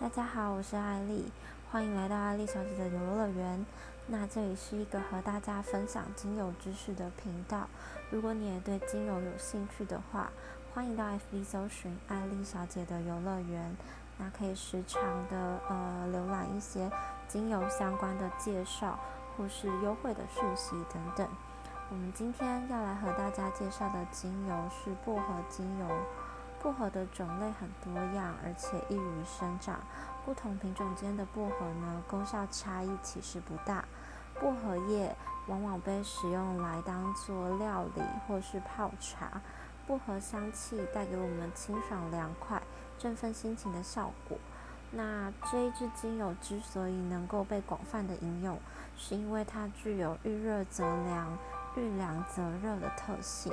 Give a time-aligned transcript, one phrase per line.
[0.00, 1.30] 大家好，我是艾丽，
[1.70, 3.66] 欢迎来到艾丽小姐的游乐园。
[4.06, 7.68] 那这里是一个和大家分享精油知识的频道。
[8.08, 10.32] 如果你也对精油有兴趣的话，
[10.72, 13.76] 欢迎到 FB 搜寻艾丽小姐的游乐园。
[14.16, 16.90] 那可以时常的呃浏览一些
[17.28, 18.98] 精油相关的介绍
[19.36, 21.28] 或是优惠的讯息等等。
[21.90, 25.86] 我们今天要来和大家介绍的精油是薄荷精油。
[26.62, 29.80] 薄荷的种类很多样，而且易于生长。
[30.24, 33.84] 不同品种间的薄荷呢，功效差异其实不大。
[34.38, 35.16] 薄荷叶
[35.48, 39.40] 往往被使用来当做料理或是泡茶。
[39.86, 42.62] 薄荷香气带给我们清爽凉快、
[42.98, 44.38] 振奋心情的效果。
[44.92, 48.58] 那这一支精油之所以能够被广泛的应用，
[48.96, 51.38] 是因为它具有遇热则凉、
[51.76, 53.52] 遇凉则热的特性。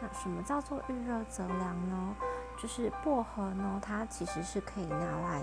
[0.00, 2.16] 那什么叫做遇热则凉呢？
[2.58, 5.42] 就是薄荷呢，它其实是可以拿来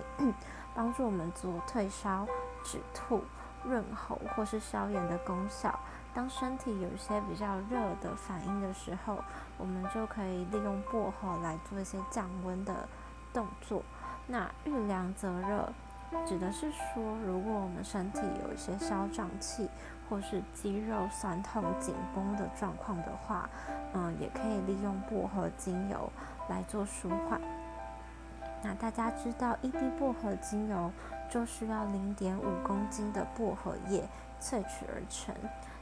[0.75, 2.27] 帮助我们做退烧、
[2.63, 3.23] 止吐、
[3.63, 5.79] 润喉或是消炎的功效。
[6.13, 9.23] 当身体有一些比较热的反应的时候，
[9.57, 12.87] 我们就可以利用薄荷来做一些降温的
[13.32, 13.84] 动作。
[14.26, 15.71] 那遇凉则热，
[16.26, 19.70] 指的是说，如果我们身体有一些消胀气
[20.10, 23.50] 或是肌肉酸痛紧绷的状况的话，
[23.94, 26.10] 嗯，也可以利用薄荷精油。
[26.50, 27.41] 来做舒缓。
[28.63, 30.90] 那大家知道，一滴薄荷精油
[31.30, 34.08] 就需要零点五公斤的薄荷叶
[34.40, 35.35] 萃取而成。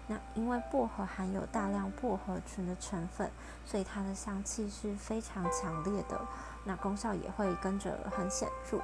[0.08, 3.30] 那因为薄荷含有大量薄荷醇的成分，
[3.64, 6.20] 所以它的香气是非常强烈的。
[6.64, 8.82] 那功效也会跟着很显著。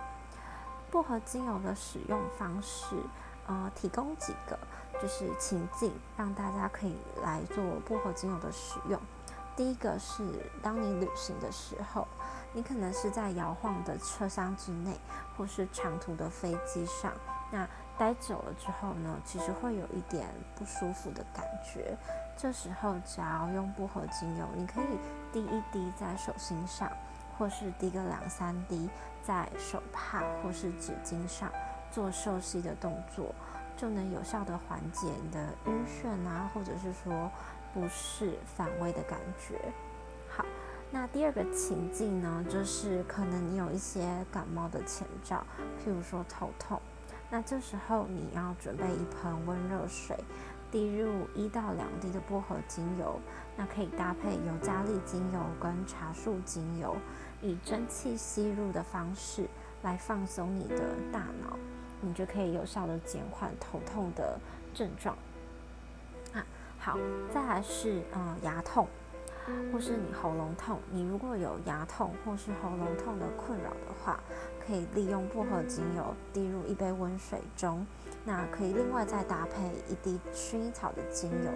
[0.92, 2.98] 薄荷精油的使用方式，
[3.48, 4.60] 呃，提供几个
[5.02, 9.00] 就是情境，让大家可以来做薄荷精油的使用。
[9.56, 10.24] 第一个是，
[10.62, 12.08] 当你旅行的时候，
[12.52, 15.00] 你可能是在摇晃的车厢之内，
[15.38, 17.14] 或是长途的飞机上，
[17.52, 21.98] 那待久了之后呢，其实会有一点不舒服的感觉。
[22.36, 24.98] 这时候只要用薄荷精油，你可以
[25.32, 26.90] 滴一滴在手心上，
[27.42, 28.88] 或是滴个两三滴
[29.24, 31.52] 在手帕或是纸巾上，
[31.90, 33.34] 做受吸的动作，
[33.76, 37.32] 就能有效的缓解你的晕眩啊，或者是说。
[37.74, 39.58] 不适反胃的感觉。
[40.30, 40.44] 好，
[40.92, 45.38] 那第二个情境呢，就是可能你有一些感冒的前兆，
[45.80, 46.82] 譬如说头痛。
[47.30, 50.18] 那这时候你要准备一盆温热水，
[50.70, 53.18] 滴入一到两滴的薄荷精油，
[53.56, 56.98] 那可以搭配尤加利精油跟茶树精油，
[57.42, 59.48] 以蒸汽吸入的方式
[59.84, 61.58] 来放松你的大脑，
[62.02, 64.40] 你就可以有效的减缓头痛的
[64.74, 65.16] 症状。
[66.34, 66.46] 啊
[66.80, 66.98] 好，
[67.34, 68.88] 再来是嗯牙痛，
[69.72, 74.20] 或是你喉咙痛，你如果有牙痛或是喉咙痛的困扰的话，
[74.66, 77.86] 可以利用薄荷精油滴入一杯温水中，
[78.24, 81.52] 那可以另外再搭配一滴薰衣草的精油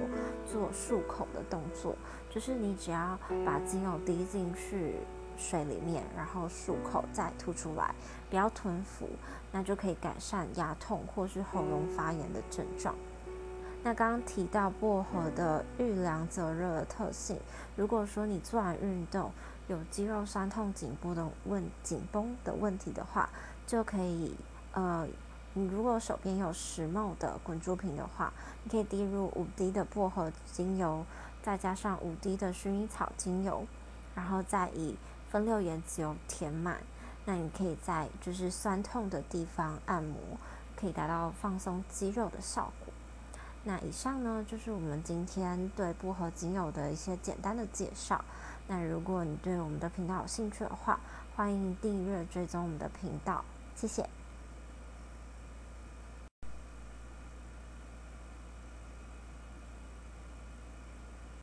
[0.51, 1.95] 做漱口的动作，
[2.29, 4.95] 就是你只要把精油滴进去
[5.37, 7.93] 水里面，然后漱口再吐出来，
[8.29, 9.09] 不要吞服，
[9.51, 12.95] 那就可以改善牙痛或是喉咙发炎的症状。
[13.83, 17.39] 那刚刚提到薄荷的遇凉则热的特性，
[17.75, 19.31] 如果说你做完运动
[19.67, 23.29] 有肌肉酸痛紧绷的问紧绷的问题的话，
[23.67, 24.35] 就可以
[24.73, 25.07] 呃，
[25.53, 31.05] 你如果手边有十毫的滚珠瓶的话，你可以滴入五滴的薄荷精油，
[31.43, 33.67] 再加上五滴的薰衣草精油，
[34.15, 34.95] 然后再以
[35.35, 36.77] 分六颜子油填满，
[37.25, 40.17] 那你可以在就是酸痛的地方按摩，
[40.77, 42.93] 可以达到放松肌肉的效果。
[43.65, 48.23] 那以上呢，就是我们今天对薄荷精油的一些简单的介绍。
[48.67, 51.01] 那如果你对我们的频道有兴趣的话，
[51.35, 53.43] 欢迎订阅追踪我们的频道，
[53.75, 54.07] 谢谢。